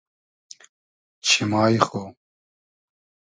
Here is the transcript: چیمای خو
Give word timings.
چیمای 1.25 1.77
خو 1.85 2.01